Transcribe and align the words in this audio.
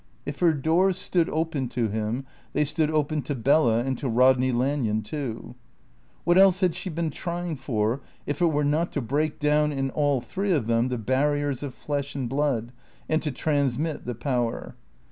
If 0.25 0.39
her 0.39 0.51
doors 0.55 0.97
stood 0.97 1.29
open 1.29 1.69
to 1.69 1.87
him, 1.87 2.25
they 2.53 2.65
stood 2.65 2.89
open 2.89 3.21
to 3.21 3.35
Bella 3.35 3.83
and 3.83 3.95
to 3.99 4.09
Rodney 4.09 4.51
Lanyon 4.51 5.03
too. 5.03 5.53
What 6.23 6.39
else 6.39 6.61
had 6.61 6.73
she 6.73 6.89
been 6.89 7.11
trying 7.11 7.55
for, 7.55 8.01
if 8.25 8.41
it 8.41 8.47
were 8.47 8.65
not 8.65 8.91
to 8.93 8.99
break 9.01 9.37
down 9.37 9.71
in 9.71 9.91
all 9.91 10.19
three 10.19 10.53
of 10.53 10.65
them 10.65 10.87
the 10.87 10.97
barriers 10.97 11.61
of 11.61 11.75
flesh 11.75 12.15
and 12.15 12.27
blood 12.27 12.71
and 13.07 13.21
to 13.21 13.31
transmit 13.31 14.05
the 14.07 14.15
Power? 14.15 14.75